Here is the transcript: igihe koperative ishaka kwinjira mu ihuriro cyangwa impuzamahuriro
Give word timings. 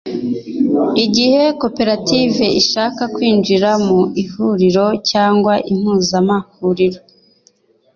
igihe 1.05 1.43
koperative 1.61 2.45
ishaka 2.61 3.03
kwinjira 3.13 3.69
mu 3.85 3.99
ihuriro 4.23 4.85
cyangwa 5.09 5.53
impuzamahuriro 5.71 6.99